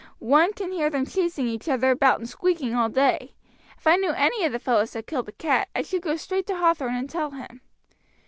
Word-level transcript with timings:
One 0.17 0.51
can 0.53 0.71
hear 0.71 0.89
them 0.89 1.05
chasing 1.05 1.45
each 1.47 1.69
other 1.69 1.91
about 1.91 2.19
and 2.19 2.27
squeaking 2.27 2.73
all 2.73 2.89
day. 2.89 3.35
If 3.77 3.85
I 3.85 3.97
knew 3.97 4.09
any 4.13 4.43
of 4.45 4.51
the 4.51 4.57
fellows 4.57 4.95
had 4.95 5.05
killed 5.05 5.27
the 5.27 5.31
cat 5.31 5.69
I 5.75 5.83
should 5.83 6.01
go 6.01 6.15
straight 6.15 6.47
to 6.47 6.55
Hathorn 6.55 6.95
and 6.95 7.07
tell 7.07 7.29
him. 7.29 7.61